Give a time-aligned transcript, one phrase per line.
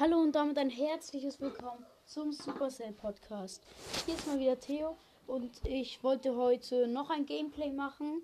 [0.00, 3.64] Hallo und damit ein herzliches Willkommen zum Supercell Podcast.
[4.06, 8.22] Hier ist mal wieder Theo und ich wollte heute noch ein Gameplay machen,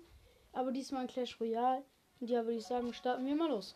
[0.53, 1.83] aber diesmal ein Clash Royale.
[2.21, 3.75] Und ja, würde ich sagen, starten wir mal los.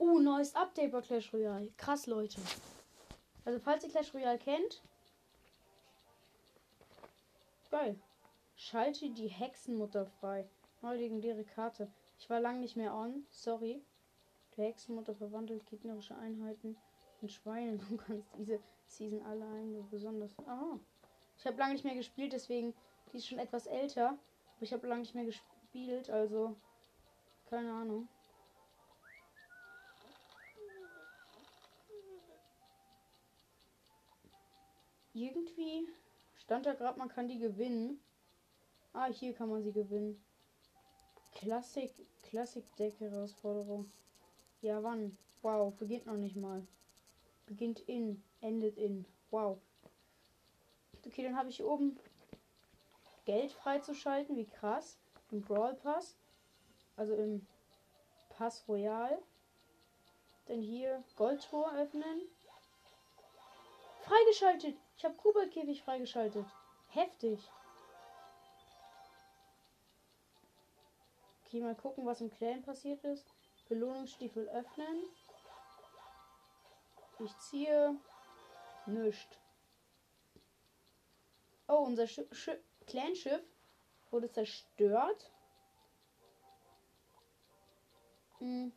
[0.00, 1.70] Uh, neues Update bei Clash Royale.
[1.76, 2.40] Krass, Leute.
[3.44, 4.82] Also, falls ihr Clash Royale kennt,
[7.70, 7.98] geil.
[8.56, 10.48] Schalte die Hexenmutter frei.
[10.82, 11.90] Neue legendäre Karte.
[12.18, 13.26] Ich war lang nicht mehr on.
[13.30, 13.82] Sorry.
[14.56, 16.76] Die Hexenmutter verwandelt gegnerische Einheiten
[17.20, 17.78] in Schweine.
[17.78, 20.38] Du kannst diese Season alle ein, besonders.
[20.46, 20.78] Aha.
[21.38, 22.74] Ich habe lange nicht mehr gespielt, deswegen.
[23.12, 24.08] Die ist schon etwas älter.
[24.08, 26.56] Aber ich habe lange nicht mehr gespielt, also.
[27.50, 28.08] Keine Ahnung.
[35.12, 35.88] Irgendwie
[36.46, 38.00] stand da gerade, man kann die gewinnen.
[38.92, 40.24] Ah, hier kann man sie gewinnen.
[41.34, 43.90] Klassik, Klassik-Deck-Herausforderung.
[44.62, 45.18] Ja, wann?
[45.42, 46.64] Wow, beginnt noch nicht mal.
[47.46, 49.04] Beginnt in, endet in.
[49.32, 49.58] Wow.
[51.04, 51.98] Okay, dann habe ich hier oben
[53.24, 54.36] Geld freizuschalten.
[54.36, 54.98] Wie krass.
[55.32, 56.16] Im Brawl Pass.
[56.96, 57.44] Also im
[58.30, 59.18] Pass Royal.
[60.46, 62.22] Dann hier Goldtor öffnen.
[64.02, 64.76] Freigeschaltet.
[64.96, 66.46] Ich habe Kugelkäfig freigeschaltet.
[66.88, 67.40] Heftig.
[71.44, 73.26] Okay, mal gucken, was im Clan passiert ist.
[73.68, 75.04] Belohnungsstiefel öffnen.
[77.18, 77.96] Ich ziehe.
[78.86, 79.38] Nischt.
[81.68, 82.50] Oh, unser Sch Sch
[82.86, 83.42] Clanschiff
[84.10, 85.32] wurde zerstört.
[88.38, 88.72] Hm.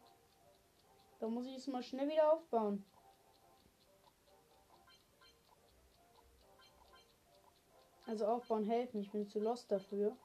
[1.20, 2.84] Da muss ich es mal schnell wieder aufbauen.
[8.10, 9.02] Also aufbauen helfen.
[9.02, 10.18] Ich bin zu lost dafür.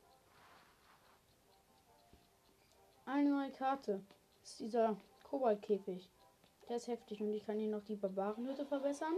[3.05, 4.01] Eine neue Karte.
[4.41, 6.09] Das ist dieser Kobaltkäfig.
[6.67, 9.13] Der ist heftig und ich kann hier noch die Barbarenhütte verbessern.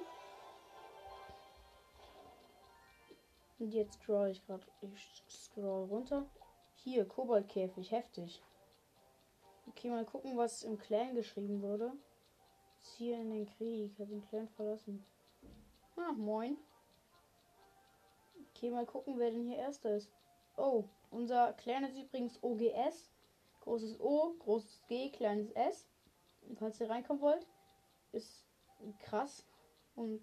[3.61, 4.67] Und jetzt scroll ich gerade.
[4.81, 6.27] Ich scroll runter.
[6.75, 8.43] Hier, Kobaltkäfig, heftig.
[9.69, 11.93] Okay, mal gucken, was im Clan geschrieben wurde.
[12.97, 15.07] Hier in den Krieg, hat den Clan verlassen.
[15.97, 16.57] Ah, moin.
[18.57, 20.11] Okay, mal gucken, wer denn hier erster ist.
[20.57, 23.11] Oh, unser Clan ist übrigens OGS.
[23.61, 25.87] Großes O, großes G, kleines S.
[26.55, 27.47] Falls ihr reinkommen wollt,
[28.13, 28.47] ist
[29.01, 29.45] krass.
[29.95, 30.23] Und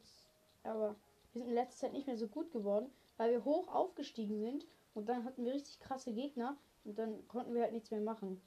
[0.64, 0.96] aber
[1.32, 4.66] wir sind in letzter Zeit nicht mehr so gut geworden, weil wir hoch aufgestiegen sind
[4.96, 8.42] und dann hatten wir richtig krasse Gegner und dann konnten wir halt nichts mehr machen.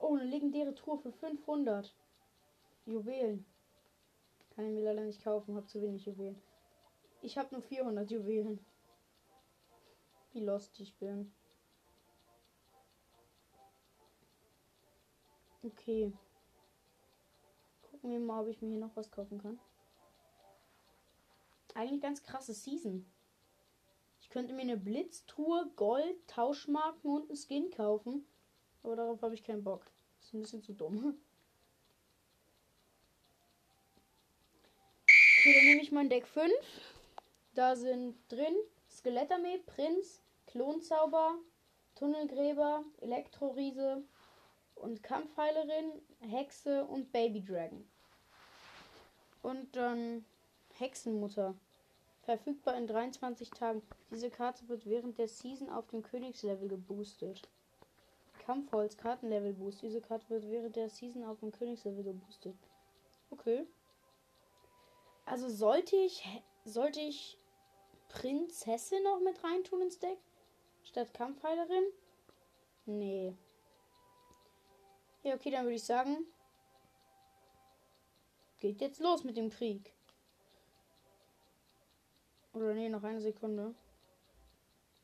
[0.00, 1.94] Oh, eine legendäre Tour für 500
[2.86, 3.46] Juwelen.
[4.56, 6.42] Kann ich mir leider nicht kaufen, habe zu wenig Juwelen.
[7.22, 8.58] Ich habe nur 400 Juwelen
[10.32, 11.32] wie lost ich bin.
[15.62, 16.12] Okay.
[17.82, 19.58] Gucken wir mal, ob ich mir hier noch was kaufen kann.
[21.74, 23.04] Eigentlich ganz krasse Season.
[24.20, 28.26] Ich könnte mir eine Blitztruhe, Gold, Tauschmarken und einen Skin kaufen.
[28.82, 29.84] Aber darauf habe ich keinen Bock.
[30.20, 31.18] Ist ein bisschen zu dumm.
[35.40, 36.52] Okay, dann nehme ich mein Deck 5.
[37.54, 38.56] Da sind drin
[38.98, 41.36] Skelettarmee, Prinz, Klonzauber,
[41.94, 44.02] Tunnelgräber, Elektroriese
[44.74, 47.88] und Kampfheilerin, Hexe und Baby Dragon.
[49.42, 50.24] Und dann
[50.74, 51.54] Hexenmutter.
[52.22, 53.82] Verfügbar in 23 Tagen.
[54.10, 57.48] Diese Karte wird während der Season auf dem Königslevel geboostet.
[58.44, 59.82] Kampfholz Kartenlevel Boost.
[59.82, 62.56] Diese Karte wird während der Season auf dem Königslevel geboostet.
[63.30, 63.64] Okay.
[65.24, 66.24] Also sollte ich
[66.64, 67.38] sollte ich
[68.08, 70.18] Prinzessin noch mit reintun ins Deck?
[70.84, 71.84] Statt Kampfheilerin?
[72.86, 73.34] Nee.
[75.22, 76.26] Ja, okay, dann würde ich sagen,
[78.60, 79.92] geht jetzt los mit dem Krieg.
[82.54, 83.74] Oder nee, noch eine Sekunde.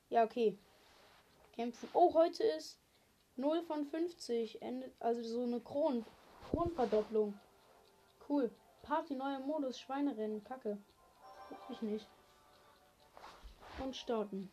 [0.08, 0.58] Ja, okay.
[1.52, 1.88] Kämpfen.
[1.92, 2.78] Oh, heute ist
[3.36, 4.62] 0 von 50.
[4.62, 6.04] Endet, also so eine Kron
[6.50, 7.38] Kronverdopplung.
[8.28, 8.50] Cool.
[8.82, 10.42] Party, neuer Modus, Schweinerennen.
[10.44, 10.78] Kacke.
[11.48, 12.06] Guck ich nicht.
[13.82, 14.50] Und starten.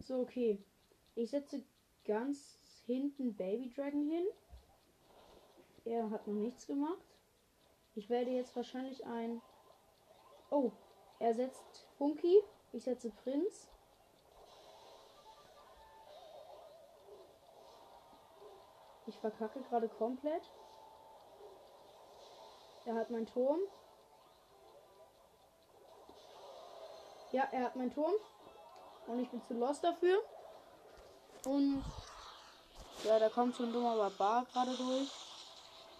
[0.00, 0.62] So, okay.
[1.14, 1.64] Ich setze
[2.04, 4.26] ganz hinten Baby Dragon hin.
[5.84, 7.02] Er hat noch nichts gemacht.
[7.94, 9.40] Ich werde jetzt wahrscheinlich ein.
[10.50, 10.72] Oh,
[11.18, 12.40] er setzt Funky.
[12.72, 13.68] Ich setze Prinz.
[19.06, 20.50] Ich verkacke gerade komplett.
[22.84, 23.60] Er hat meinen Turm.
[27.30, 28.12] Ja, er hat meinen Turm.
[29.06, 30.22] Und ich bin zu lost dafür.
[31.44, 31.84] Und
[33.04, 35.10] ja, da kommt so ein dummer Barbar gerade durch.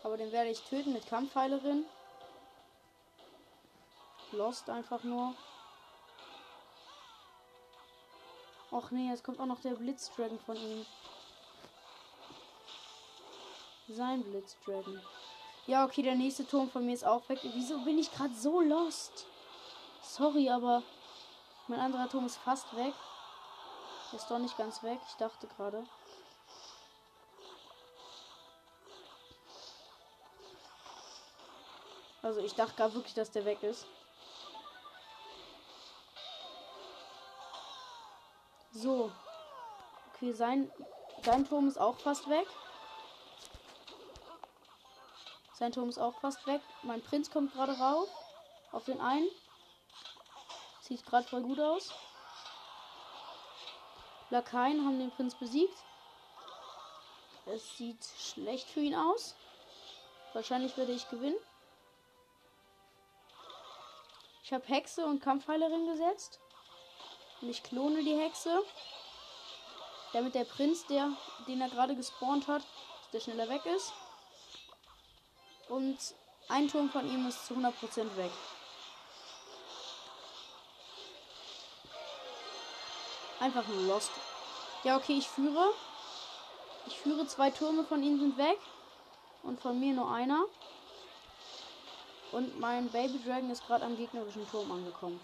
[0.02, 1.84] Aber den werde ich töten mit Kampfheilerin.
[4.32, 5.35] Lost einfach nur.
[8.70, 10.87] Och nee, jetzt kommt auch noch der Blitzdragon von ihm.
[13.88, 15.00] Sein Blitzdragon.
[15.67, 17.38] Ja, okay, der nächste Turm von mir ist auch weg.
[17.43, 19.26] Wieso bin ich gerade so lost?
[20.03, 20.82] Sorry, aber
[21.69, 22.94] mein anderer Turm ist fast weg.
[24.12, 24.99] Ist doch nicht ganz weg.
[25.09, 25.85] Ich dachte gerade.
[32.23, 33.87] Also ich dachte gar wirklich, dass der weg ist.
[38.73, 39.12] So.
[40.14, 40.70] Okay, sein,
[41.25, 42.47] sein Turm ist auch fast weg.
[45.62, 46.61] Sein Turm ist auch fast weg.
[46.82, 48.09] Mein Prinz kommt gerade rauf.
[48.73, 49.29] Auf den einen.
[50.81, 51.93] Sieht gerade voll gut aus.
[54.31, 55.79] Lakaien haben den Prinz besiegt.
[57.47, 59.37] Es sieht schlecht für ihn aus.
[60.32, 61.38] Wahrscheinlich werde ich gewinnen.
[64.43, 66.41] Ich habe Hexe und Kampfheilerin gesetzt.
[67.41, 68.64] Und ich klone die Hexe.
[70.12, 71.12] Damit der Prinz, der,
[71.47, 72.67] den er gerade gespawnt hat,
[73.12, 73.93] der schneller weg ist.
[75.72, 75.96] Und
[76.50, 77.72] ein Turm von ihm ist zu 100%
[78.19, 78.30] weg.
[83.40, 84.10] Einfach nur lost.
[84.84, 85.72] Ja, okay, ich führe.
[86.86, 88.58] Ich führe zwei Türme von ihnen sind weg.
[89.44, 90.44] Und von mir nur einer.
[92.32, 95.20] Und mein Baby Dragon ist gerade am gegnerischen Turm angekommen.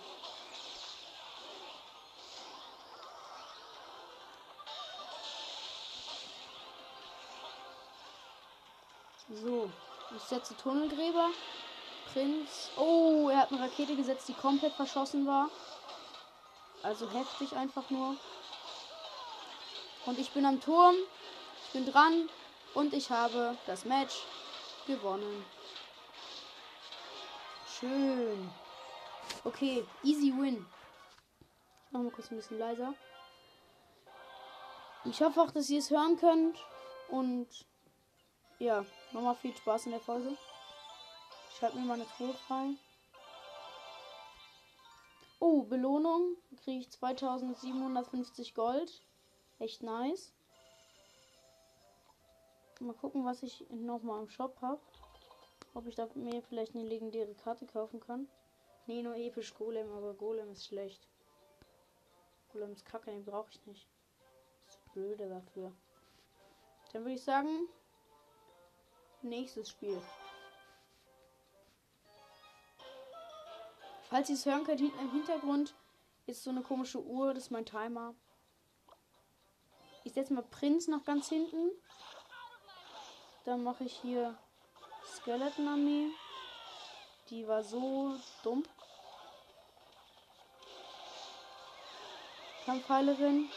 [9.28, 9.68] So,
[10.16, 11.30] ich setze Tunnelgräber.
[12.12, 12.70] Prinz.
[12.76, 15.50] Oh, er hat eine Rakete gesetzt, die komplett verschossen war.
[16.82, 18.16] Also heftig einfach nur.
[20.06, 20.94] Und ich bin am Turm.
[21.66, 22.28] Ich bin dran.
[22.74, 24.22] Und ich habe das Match
[24.86, 25.44] gewonnen.
[27.78, 28.50] Schön.
[29.44, 30.66] Okay, easy win.
[31.86, 32.94] Ich mach mal kurz ein bisschen leiser.
[35.04, 36.58] Ich hoffe auch, dass ihr es hören könnt.
[37.08, 37.48] Und
[38.58, 40.36] ja, nochmal viel Spaß in der Folge.
[41.58, 42.74] Schreibt mir mal eine Truhe frei.
[45.40, 46.36] Oh, Belohnung.
[46.64, 49.02] Kriege ich 2750 Gold.
[49.58, 50.32] Echt nice.
[52.80, 54.80] Mal gucken, was ich nochmal im Shop habe.
[55.74, 58.28] Ob ich da mir vielleicht eine legendäre Karte kaufen kann.
[58.86, 61.08] Nee, nur episch Golem, aber Golem ist schlecht.
[62.52, 63.88] Golem ist kacke, den brauche ich nicht.
[64.66, 65.72] Das ist blöde dafür.
[66.92, 67.68] Dann würde ich sagen,
[69.22, 70.00] nächstes Spiel.
[74.08, 75.74] Falls ihr es hören könnt, hinten im Hintergrund
[76.26, 78.14] ist so eine komische Uhr, das ist mein Timer.
[80.04, 81.70] Ich setze mal Prinz noch ganz hinten.
[83.44, 84.36] Dann mache ich hier
[85.04, 86.10] Skeleton Armee.
[87.30, 88.62] Die war so dumm.
[92.64, 93.50] Kampfheilerin.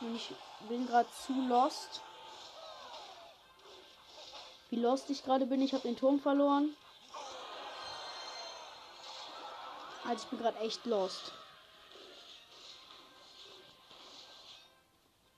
[0.00, 0.34] Und ich
[0.68, 2.02] bin gerade zu lost.
[4.70, 6.76] Wie lost ich gerade bin, ich habe den Turm verloren.
[10.04, 11.32] Also ich bin gerade echt lost.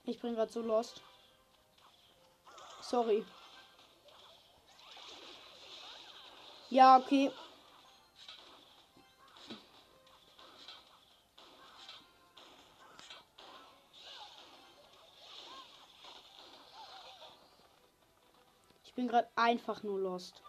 [0.04, 1.00] Ich bin gerade so lost.
[2.82, 3.24] Sorry.
[6.68, 7.30] Ja, okay.
[19.12, 20.40] Gerade einfach nur lost.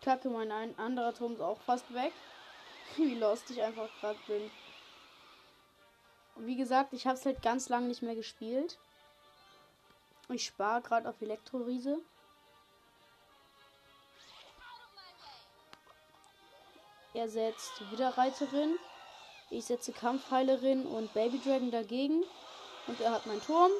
[0.00, 2.12] Kacke, mein ein anderer Turm ist auch fast weg.
[2.96, 4.50] Wie lost ich einfach gerade bin.
[6.36, 8.78] Und wie gesagt, ich habe es halt ganz lange nicht mehr gespielt.
[10.30, 12.00] Ich spare gerade auf Elektroriese.
[17.20, 18.78] Er setzt Widerreiterin.
[19.50, 22.24] Ich setze Kampfheilerin und Baby Dragon dagegen.
[22.86, 23.70] Und er hat meinen Turm.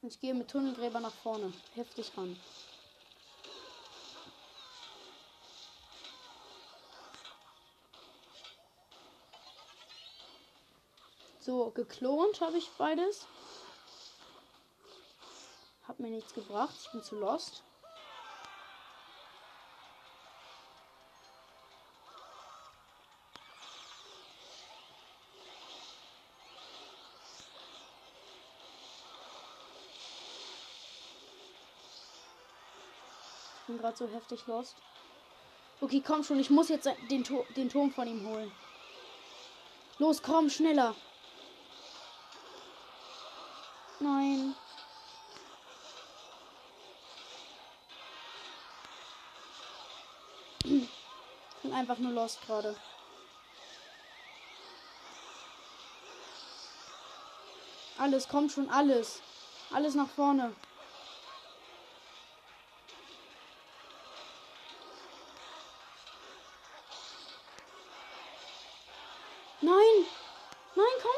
[0.00, 1.52] Und ich gehe mit Tunnelgräber nach vorne.
[1.74, 2.40] Heftig ran.
[11.40, 13.26] So, geklont habe ich beides.
[15.86, 16.74] Hat mir nichts gebracht.
[16.82, 17.62] Ich bin zu lost.
[33.70, 34.74] Bin gerade so heftig lost.
[35.80, 36.40] Okay, komm schon.
[36.40, 37.24] Ich muss jetzt den,
[37.56, 38.50] den Turm von ihm holen.
[39.98, 40.94] Los, komm, schneller.
[44.00, 44.54] Nein.
[50.64, 50.88] Ich
[51.62, 52.76] bin einfach nur lost gerade.
[57.98, 59.22] Alles, kommt schon, alles.
[59.70, 60.54] Alles nach vorne.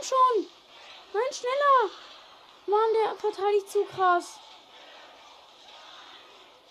[0.02, 0.46] Schon!
[1.12, 1.90] Nein, schneller!
[2.66, 4.38] Mann, der verteidigt zu krass.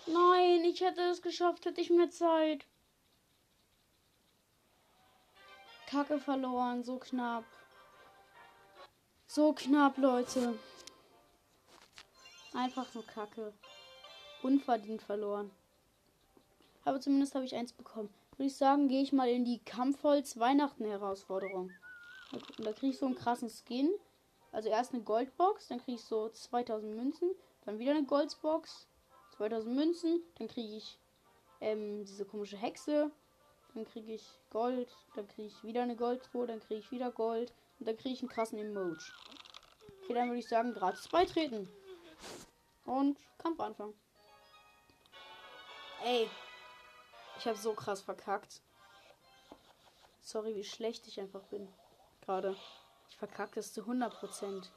[0.07, 2.65] Nein, ich hätte es geschafft, hätte ich mehr Zeit.
[5.87, 7.43] Kacke verloren, so knapp.
[9.27, 10.57] So knapp, Leute.
[12.53, 13.53] Einfach nur Kacke.
[14.41, 15.51] Unverdient verloren.
[16.85, 18.13] Aber zumindest habe ich eins bekommen.
[18.31, 20.39] Würde ich sagen, gehe ich mal in die Kampfholz
[22.31, 22.65] Herausforderung.
[22.65, 23.91] Da kriege ich so einen krassen Skin.
[24.51, 27.31] Also erst eine Goldbox, dann kriege ich so 2000 Münzen,
[27.63, 28.85] dann wieder eine Goldbox,
[29.37, 30.99] 2000 Münzen, dann kriege ich
[31.61, 33.11] ähm, diese komische Hexe,
[33.73, 37.53] dann kriege ich Gold, dann kriege ich wieder eine Goldtruhe, dann kriege ich wieder Gold
[37.79, 38.97] und dann kriege ich einen krassen Emoji.
[40.03, 41.69] Okay, dann würde ich sagen, gratis beitreten.
[42.85, 43.93] Und Kampf anfangen.
[46.03, 46.29] Ey,
[47.37, 48.59] ich habe so krass verkackt.
[50.21, 51.69] Sorry, wie schlecht ich einfach bin.
[52.21, 52.55] Gerade.
[53.09, 54.69] Ich verkacke es zu 100%.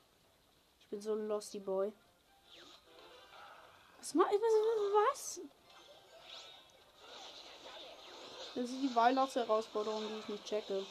[0.81, 1.93] Ich bin so ein Losty Boy.
[3.99, 5.41] Was macht was?
[8.55, 10.85] Das ist die Weihnachtsherausforderung, die ich nicht checke.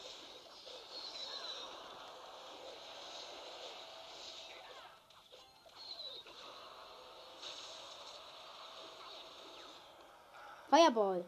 [10.70, 11.24] Fireball.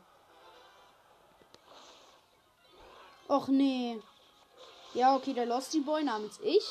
[3.29, 4.01] Och nee.
[4.95, 6.63] Ja, okay, der Losty Boy namens ich.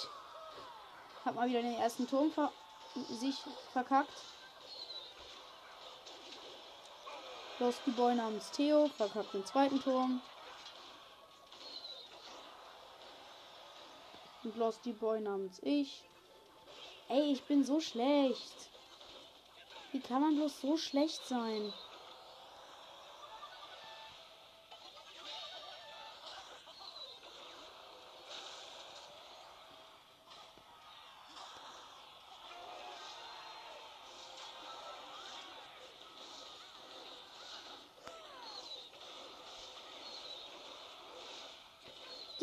[1.26, 2.50] Hab mal wieder den ersten Turm ver
[3.20, 3.36] sich
[3.70, 4.18] verkackt.
[7.58, 10.22] Losty Boy namens Theo verkackt den zweiten Turm.
[14.42, 16.08] Und Losty Boy namens ich.
[17.10, 18.70] Ey, ich bin so schlecht.
[19.92, 21.74] Wie kann man bloß so schlecht sein?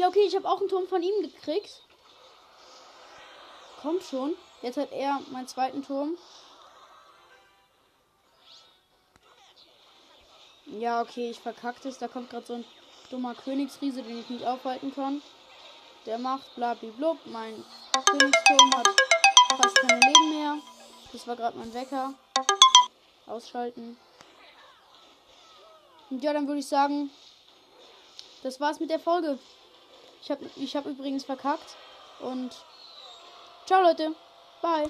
[0.01, 1.83] Ja, okay, ich habe auch einen Turm von ihm gekriegt.
[3.83, 4.35] Kommt schon.
[4.63, 6.17] Jetzt hat er meinen zweiten Turm.
[10.65, 11.99] Ja, okay, ich verkackt es.
[11.99, 12.65] Da kommt gerade so ein
[13.11, 15.21] dummer Königsriese, den ich nicht aufhalten kann.
[16.07, 17.19] Der macht blablablub.
[17.25, 17.63] Mein
[18.03, 18.87] Königsturm hat
[19.55, 20.57] fast keine Leben mehr.
[21.13, 22.15] Das war gerade mein Wecker.
[23.27, 23.99] Ausschalten.
[26.09, 27.11] Und ja, dann würde ich sagen,
[28.41, 29.37] das war's mit der Folge.
[30.21, 31.75] Ich habe ich hab übrigens verkackt.
[32.19, 32.55] Und
[33.65, 34.13] ciao Leute.
[34.61, 34.89] Bye.